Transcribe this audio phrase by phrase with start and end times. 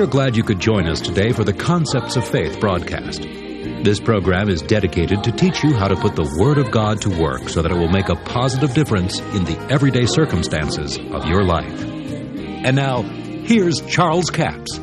[0.00, 3.20] We are glad you could join us today for the Concepts of Faith broadcast.
[3.20, 7.10] This program is dedicated to teach you how to put the Word of God to
[7.10, 11.44] work so that it will make a positive difference in the everyday circumstances of your
[11.44, 11.82] life.
[11.82, 14.78] And now, here's Charles Capps.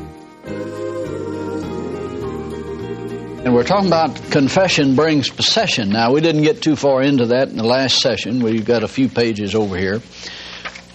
[3.44, 5.90] And we're talking about confession brings possession.
[5.90, 8.38] Now, we didn't get too far into that in the last session.
[8.38, 10.00] We've got a few pages over here.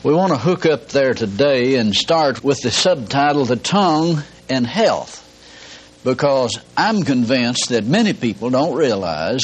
[0.03, 4.67] We want to hook up there today and start with the subtitle The Tongue and
[4.67, 5.21] Health.
[6.03, 9.41] Because I'm convinced that many people don't realize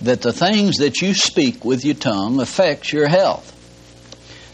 [0.00, 3.54] that the things that you speak with your tongue affects your health.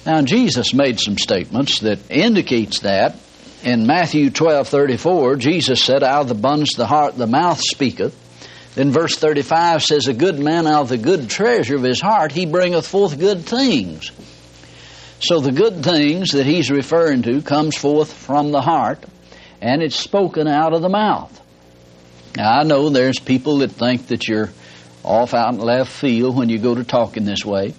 [0.04, 3.14] Now Jesus made some statements that indicates that.
[3.62, 8.16] In Matthew 12:34, Jesus said, "Out of the abundance of the heart the mouth speaketh."
[8.74, 12.32] Then verse 35 says, "A good man out of the good treasure of his heart
[12.32, 14.10] he bringeth forth good things."
[15.18, 19.02] So the good things that he's referring to comes forth from the heart
[19.60, 21.40] and it's spoken out of the mouth.
[22.36, 24.50] Now I know there's people that think that you're
[25.02, 27.74] off out in left field when you go to talking this way.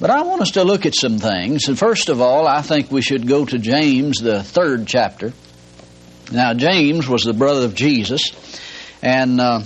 [0.00, 1.68] But I want us to look at some things.
[1.68, 5.32] And first of all, I think we should go to James, the third chapter.
[6.32, 8.32] Now, James was the brother of Jesus,
[9.02, 9.62] and uh,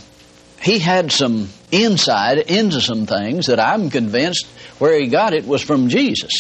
[0.61, 4.47] he had some insight into some things that I'm convinced
[4.79, 6.33] where he got it was from Jesus.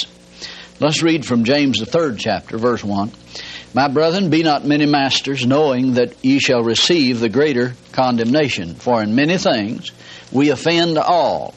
[0.78, 3.10] Let's read from James, the third chapter, verse 1.
[3.72, 8.74] My brethren, be not many masters, knowing that ye shall receive the greater condemnation.
[8.74, 9.90] For in many things
[10.30, 11.54] we offend all.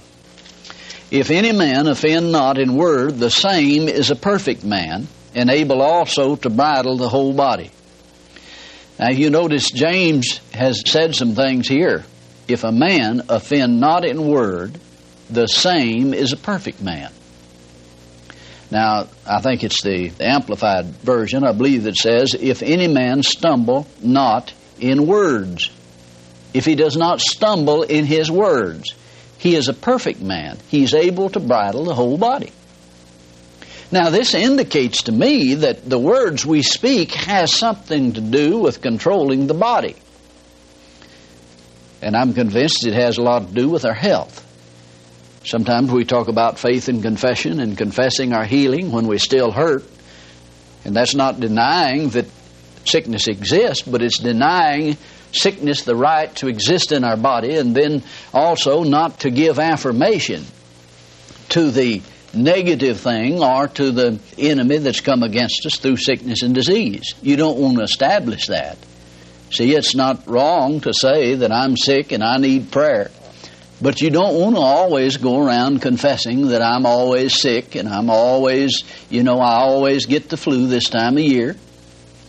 [1.11, 5.81] If any man offend not in word, the same is a perfect man, and able
[5.81, 7.71] also to bridle the whole body.
[8.97, 12.05] Now you notice James has said some things here.
[12.47, 14.79] If a man offend not in word,
[15.29, 17.11] the same is a perfect man.
[18.71, 23.87] Now, I think it's the Amplified Version, I believe, that says, If any man stumble
[24.01, 25.71] not in words,
[26.53, 28.93] if he does not stumble in his words,
[29.39, 30.57] he is a perfect man.
[30.67, 32.51] He's able to bridle the whole body.
[33.91, 38.81] Now, this indicates to me that the words we speak has something to do with
[38.81, 39.95] controlling the body.
[42.01, 44.45] And I'm convinced it has a lot to do with our health.
[45.49, 49.83] Sometimes we talk about faith and confession and confessing our healing when we still hurt.
[50.85, 52.27] And that's not denying that
[52.85, 54.95] sickness exists, but it's denying
[55.31, 60.45] sickness the right to exist in our body and then also not to give affirmation
[61.49, 66.53] to the negative thing or to the enemy that's come against us through sickness and
[66.53, 67.15] disease.
[67.23, 68.77] You don't want to establish that.
[69.51, 73.09] See, it's not wrong to say that I'm sick and I need prayer.
[73.81, 78.09] But you don't want to always go around confessing that I'm always sick and I'm
[78.09, 81.55] always, you know, I always get the flu this time of year.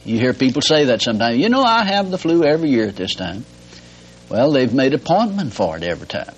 [0.04, 1.38] You hear people say that sometimes.
[1.38, 3.44] You know, I have the flu every year at this time.
[4.28, 6.34] Well, they've made appointment for it every time.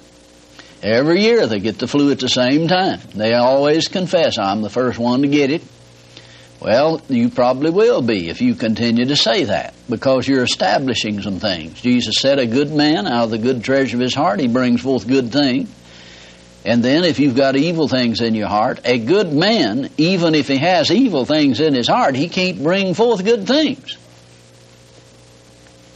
[0.83, 3.01] Every year they get the flu at the same time.
[3.15, 5.63] They always confess, I'm the first one to get it.
[6.63, 11.41] Well, you probably will be if you continue to say that because you're establishing some
[11.41, 11.81] things.
[11.81, 14.81] Jesus said, A good man out of the good treasure of his heart, he brings
[14.81, 15.69] forth good things.
[16.65, 20.47] And then if you've got evil things in your heart, a good man, even if
[20.47, 23.99] he has evil things in his heart, he can't bring forth good things.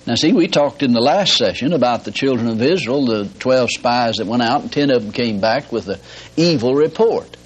[0.04, 3.70] Now, see, we talked in the last session about the children of Israel, the 12
[3.70, 6.00] spies that went out, and 10 of them came back with the
[6.36, 7.36] evil report.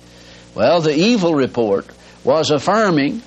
[0.55, 1.87] Well, the evil report
[2.25, 3.23] was affirming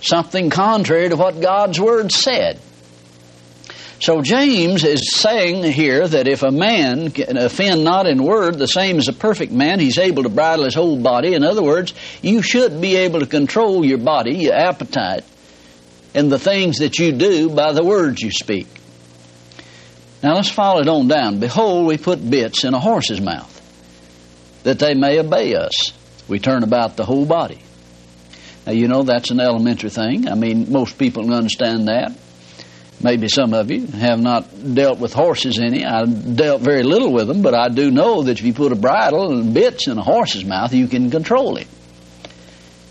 [0.00, 2.60] something contrary to what God's Word said.
[3.98, 8.66] So James is saying here that if a man can offend not in word, the
[8.66, 11.34] same as a perfect man, he's able to bridle his whole body.
[11.34, 15.24] In other words, you should be able to control your body, your appetite,
[16.14, 18.68] and the things that you do by the words you speak.
[20.22, 21.40] Now let's follow it on down.
[21.40, 23.52] Behold, we put bits in a horse's mouth,
[24.62, 25.92] that they may obey us.
[26.28, 27.60] We turn about the whole body.
[28.66, 30.28] Now, you know, that's an elementary thing.
[30.28, 32.12] I mean, most people understand that.
[33.00, 35.84] Maybe some of you have not dealt with horses any.
[35.84, 38.76] I dealt very little with them, but I do know that if you put a
[38.76, 41.68] bridle and bits in a horse's mouth, you can control him.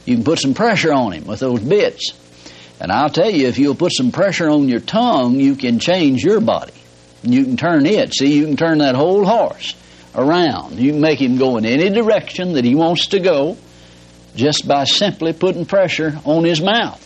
[0.05, 2.13] You can put some pressure on him with those bits.
[2.79, 6.23] And I'll tell you, if you'll put some pressure on your tongue, you can change
[6.23, 6.73] your body.
[7.23, 8.13] You can turn it.
[8.13, 9.73] See, you can turn that whole horse
[10.13, 10.77] around.
[10.77, 13.57] You can make him go in any direction that he wants to go
[14.35, 17.01] just by simply putting pressure on his mouth.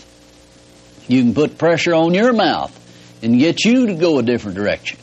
[1.08, 2.76] You can put pressure on your mouth
[3.24, 5.00] and get you to go a different direction.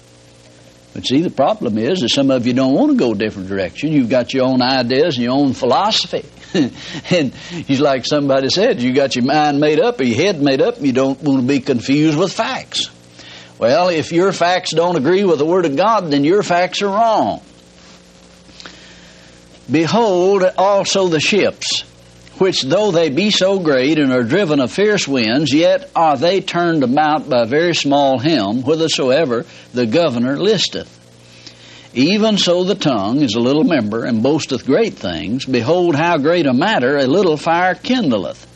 [0.95, 3.49] But see, the problem is that some of you don't want to go a different
[3.49, 3.93] direction.
[3.93, 6.25] You've got your own ideas and your own philosophy.
[7.11, 10.63] and he's like somebody said, you got your mind made up or your head made
[10.63, 12.91] up and you don't want to be confused with facts.
[13.59, 16.89] Well, if your facts don't agree with the Word of God, then your facts are
[16.89, 17.43] wrong.
[19.71, 21.85] Behold also the ships,
[22.39, 26.41] which though they be so great and are driven of fierce winds, yet are they
[26.41, 30.93] turned about by very small helm, whithersoever the governor listeth.
[31.95, 35.47] Even so the tongue is a little member, and boasteth great things.
[35.47, 38.47] Behold, how great a matter a little fire kindleth.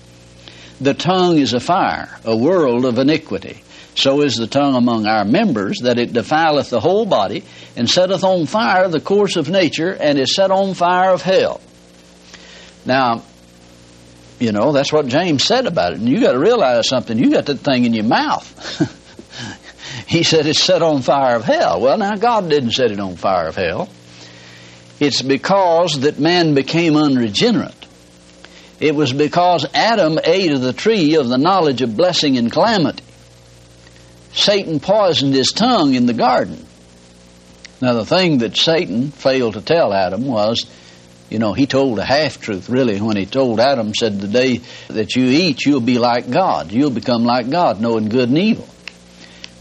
[0.78, 3.62] The tongue is a fire, a world of iniquity.
[3.94, 7.44] So is the tongue among our members, that it defileth the whole body,
[7.76, 11.62] and setteth on fire the course of nature, and is set on fire of hell.
[12.84, 13.22] Now,
[14.40, 15.98] you know, that's what James said about it.
[16.00, 17.18] And you got to realize something.
[17.18, 18.48] You got that thing in your mouth.
[20.08, 21.80] he said it's set on fire of hell.
[21.80, 23.90] Well, now, God didn't set it on fire of hell.
[24.98, 27.74] It's because that man became unregenerate.
[28.80, 33.04] It was because Adam ate of the tree of the knowledge of blessing and calamity.
[34.32, 36.66] Satan poisoned his tongue in the garden.
[37.82, 40.64] Now, the thing that Satan failed to tell Adam was
[41.30, 44.60] you know, he told a half truth really when he told Adam, said, The day
[44.88, 46.72] that you eat, you'll be like God.
[46.72, 48.68] You'll become like God, knowing good and evil.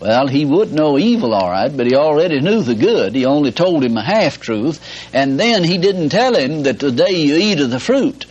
[0.01, 3.13] Well, he would know evil, all right, but he already knew the good.
[3.13, 4.81] He only told him a half truth,
[5.13, 8.25] and then he didn't tell him that the day you eat of the fruit,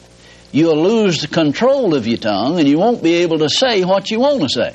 [0.51, 4.11] you'll lose the control of your tongue and you won't be able to say what
[4.11, 4.75] you want to say.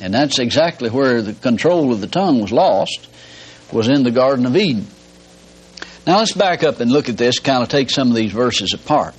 [0.00, 3.06] And that's exactly where the control of the tongue was lost,
[3.70, 4.86] was in the Garden of Eden.
[6.08, 8.72] Now let's back up and look at this, kind of take some of these verses
[8.72, 9.14] apart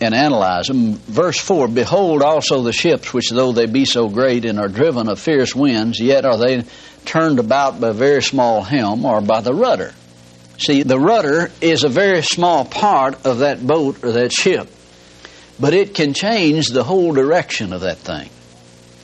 [0.00, 0.94] and analyze them.
[0.94, 5.08] Verse 4 Behold also the ships, which though they be so great and are driven
[5.08, 6.62] of fierce winds, yet are they
[7.04, 9.92] turned about by a very small helm or by the rudder.
[10.56, 14.68] See, the rudder is a very small part of that boat or that ship,
[15.58, 18.30] but it can change the whole direction of that thing.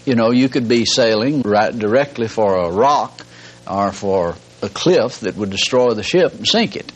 [0.06, 3.26] You know, you could be sailing right directly for a rock
[3.68, 6.92] or for a cliff that would destroy the ship and sink it.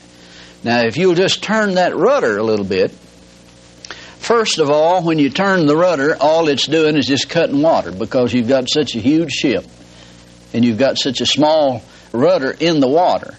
[0.64, 2.90] Now, if you'll just turn that rudder a little bit,
[4.18, 7.92] first of all, when you turn the rudder, all it's doing is just cutting water
[7.92, 9.66] because you've got such a huge ship
[10.54, 11.82] and you've got such a small
[12.12, 13.34] rudder in the water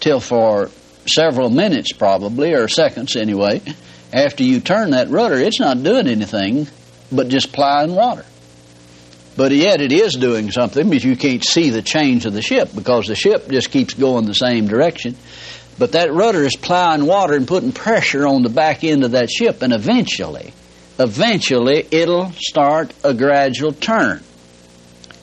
[0.00, 0.70] till for
[1.06, 3.60] several minutes probably or seconds anyway
[4.12, 6.66] after you turn that rudder it's not doing anything
[7.12, 8.24] but just plying water.
[9.36, 12.70] But yet it is doing something but you can't see the change of the ship
[12.74, 15.16] because the ship just keeps going the same direction
[15.78, 19.30] but that rudder is plowing water and putting pressure on the back end of that
[19.30, 20.52] ship, and eventually,
[20.98, 24.22] eventually, it'll start a gradual turn.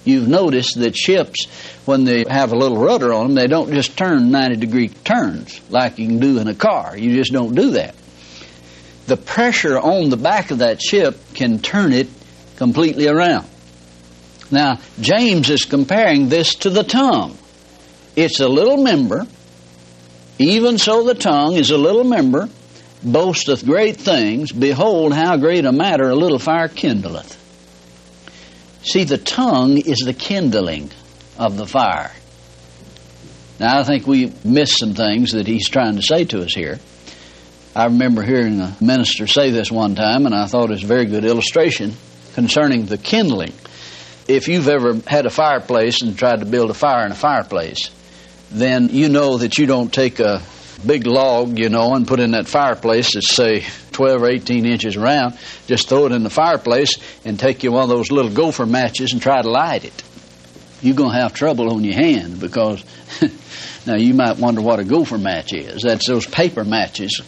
[0.03, 1.45] You've noticed that ships,
[1.85, 5.61] when they have a little rudder on them, they don't just turn 90 degree turns
[5.69, 6.97] like you can do in a car.
[6.97, 7.95] You just don't do that.
[9.05, 12.07] The pressure on the back of that ship can turn it
[12.57, 13.47] completely around.
[14.49, 17.37] Now, James is comparing this to the tongue.
[18.15, 19.27] It's a little member
[20.41, 22.49] even so, the tongue is a little member,
[23.03, 24.51] boasteth great things.
[24.51, 27.37] Behold, how great a matter a little fire kindleth.
[28.83, 30.91] See, the tongue is the kindling
[31.37, 32.11] of the fire.
[33.59, 36.79] Now, I think we missed some things that he's trying to say to us here.
[37.75, 40.87] I remember hearing a minister say this one time, and I thought it was a
[40.87, 41.93] very good illustration
[42.33, 43.53] concerning the kindling.
[44.27, 47.91] If you've ever had a fireplace and tried to build a fire in a fireplace,
[48.51, 50.41] then you know that you don't take a
[50.85, 54.95] big log, you know, and put in that fireplace that's, say, 12 or 18 inches
[54.95, 55.37] around.
[55.67, 59.13] Just throw it in the fireplace and take you one of those little gopher matches
[59.13, 60.03] and try to light it.
[60.81, 62.83] You're going to have trouble on your hand because
[63.85, 65.83] now you might wonder what a gopher match is.
[65.83, 67.21] That's those paper matches.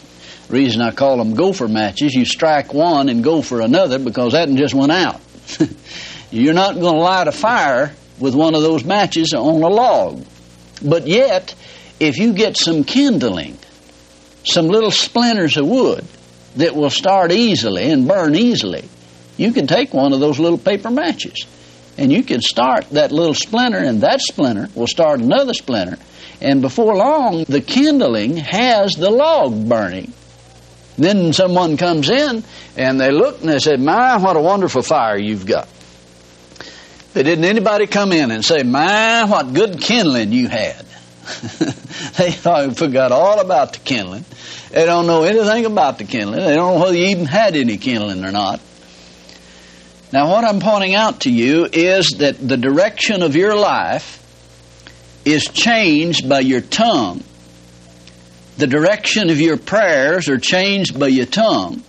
[0.48, 4.48] reason I call them gopher matches, you strike one and go for another because that
[4.48, 5.20] one just went out.
[6.30, 10.24] You're not going to light a fire with one of those matches on a log.
[10.84, 11.54] But yet,
[11.98, 13.58] if you get some kindling,
[14.44, 16.04] some little splinters of wood
[16.56, 18.88] that will start easily and burn easily,
[19.36, 21.46] you can take one of those little paper matches
[21.96, 25.96] and you can start that little splinter, and that splinter will start another splinter.
[26.40, 30.12] And before long, the kindling has the log burning.
[30.98, 32.44] Then someone comes in
[32.76, 35.68] and they look and they say, My, what a wonderful fire you've got.
[37.14, 40.84] But didn't anybody come in and say, My, what good kindling you had?
[42.18, 44.24] they forgot all about the kindling.
[44.70, 46.40] They don't know anything about the kindling.
[46.40, 48.60] They don't know whether you even had any kindling or not.
[50.12, 54.20] Now, what I'm pointing out to you is that the direction of your life
[55.24, 57.22] is changed by your tongue.
[58.58, 61.82] The direction of your prayers are changed by your tongue.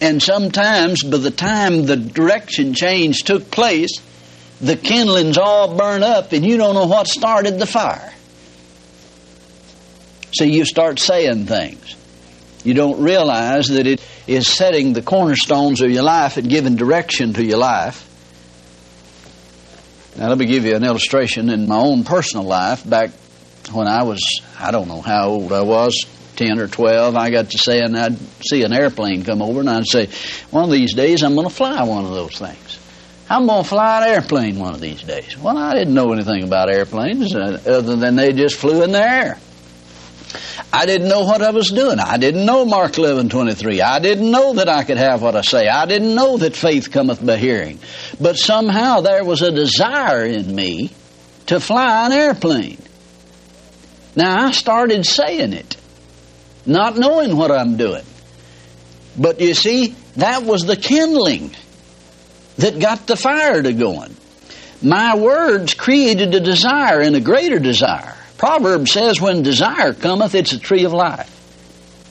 [0.00, 4.00] And sometimes, by the time the direction change took place,
[4.60, 8.12] the kindlings all burn up and you don't know what started the fire.
[10.32, 11.96] So you start saying things.
[12.64, 17.34] You don't realize that it is setting the cornerstones of your life and giving direction
[17.34, 18.02] to your life.
[20.18, 22.88] Now, let me give you an illustration in my own personal life.
[22.88, 23.10] Back
[23.72, 24.20] when I was,
[24.58, 28.18] I don't know how old I was, 10 or 12, I got to saying I'd
[28.44, 30.08] see an airplane come over, and I'd say,
[30.50, 32.78] one of these days I'm going to fly one of those things.
[33.28, 35.36] I'm going to fly an airplane one of these days.
[35.36, 39.02] Well, I didn't know anything about airplanes uh, other than they just flew in the
[39.02, 39.38] air.
[40.72, 41.98] I didn't know what I was doing.
[41.98, 43.80] I didn't know Mark 11:23.
[43.80, 45.68] I didn't know that I could have what I say.
[45.68, 47.78] I didn't know that faith cometh by hearing.
[48.20, 50.90] But somehow there was a desire in me
[51.46, 52.78] to fly an airplane.
[54.14, 55.76] Now I started saying it,
[56.64, 58.04] not knowing what I'm doing.
[59.16, 61.54] But you see, that was the kindling
[62.58, 64.16] that got the fire to going.
[64.82, 68.14] My words created a desire and a greater desire.
[68.38, 71.32] Proverbs says, when desire cometh, it's a tree of life.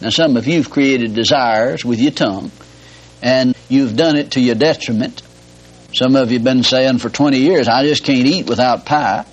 [0.01, 2.51] Now, some of you have created desires with your tongue,
[3.21, 5.21] and you've done it to your detriment.
[5.93, 9.25] Some of you have been saying for 20 years, I just can't eat without pie.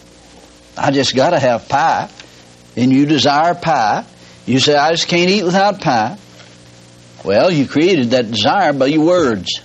[0.76, 2.08] I just got to have pie.
[2.76, 4.04] And you desire pie.
[4.46, 6.16] You say, I just can't eat without pie.
[7.24, 9.60] Well, you created that desire by your words.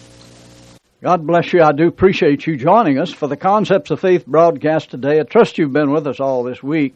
[1.08, 1.64] God bless you.
[1.64, 5.22] I do appreciate you joining us for the Concepts of Faith broadcast today.
[5.22, 6.96] I trust you've been with us all this week.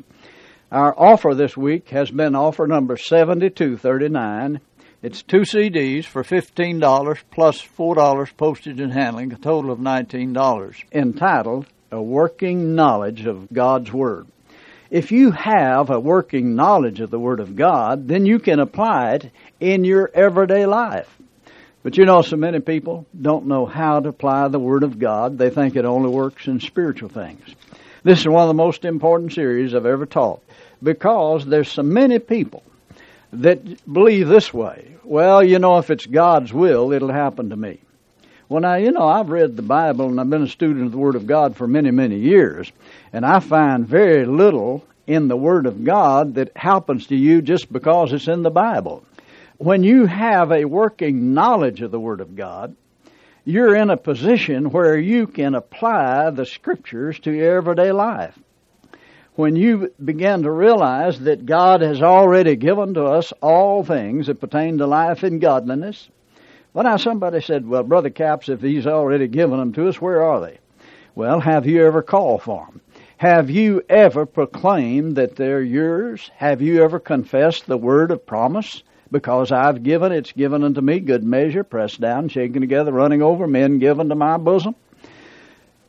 [0.69, 4.59] Our offer this week has been offer number 7239.
[5.01, 11.67] It's two CDs for $15 plus $4 postage and handling, a total of $19, entitled
[11.89, 14.27] A Working Knowledge of God's Word.
[14.89, 19.13] If you have a working knowledge of the Word of God, then you can apply
[19.13, 21.17] it in your everyday life.
[21.83, 25.37] But you know, so many people don't know how to apply the Word of God.
[25.37, 27.41] They think it only works in spiritual things.
[28.03, 30.41] This is one of the most important series I've ever taught
[30.81, 32.63] because there's so many people
[33.33, 34.95] that believe this way.
[35.03, 37.79] Well, you know, if it's God's will, it'll happen to me.
[38.47, 40.97] Well, now, you know, I've read the Bible and I've been a student of the
[40.97, 42.71] Word of God for many, many years,
[43.13, 47.71] and I find very little in the Word of God that happens to you just
[47.71, 49.03] because it's in the Bible
[49.61, 52.75] when you have a working knowledge of the Word of God,
[53.45, 58.35] you're in a position where you can apply the Scriptures to your everyday life.
[59.35, 64.41] When you begin to realize that God has already given to us all things that
[64.41, 66.09] pertain to life and godliness,
[66.73, 70.23] well, now somebody said, well, Brother Capps, if He's already given them to us, where
[70.23, 70.57] are they?
[71.13, 72.81] Well, have you ever called for them?
[73.17, 76.31] Have you ever proclaimed that they're yours?
[76.35, 78.81] Have you ever confessed the word of promise?
[79.11, 83.45] Because I've given, it's given unto me, good measure, pressed down, shaken together, running over,
[83.45, 84.75] men given to my bosom.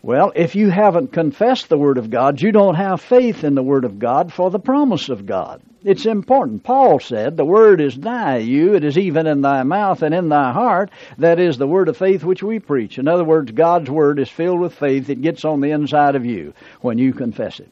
[0.05, 3.63] Well, if you haven't confessed the Word of God, you don't have faith in the
[3.63, 5.63] Word of God for the promise of God.
[5.85, 6.65] It's important.
[6.65, 10.29] Paul said, The Word is nigh you, it is even in thy mouth and in
[10.29, 10.91] thy heart.
[11.19, 12.99] That is the Word of faith which we preach.
[12.99, 15.09] In other words, God's Word is filled with faith.
[15.09, 17.71] It gets on the inside of you when you confess it.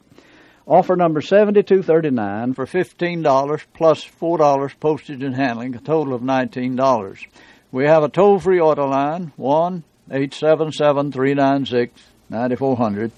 [0.71, 7.25] Offer number 7239 for $15 plus $4 postage and handling, a total of $19.
[7.73, 13.11] We have a toll free order line, 1 877 396 9400.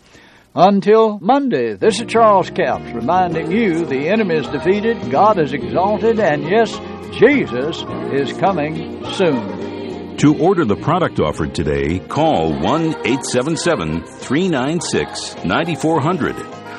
[0.56, 6.20] Until Monday, this is Charles Capps reminding you the enemy is defeated, God is exalted,
[6.20, 6.76] and yes,
[7.20, 10.18] Jesus is coming soon.
[10.18, 16.62] To order the product offered today, call 1 877 396 9400